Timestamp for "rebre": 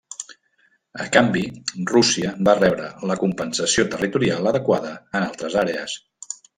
2.61-2.89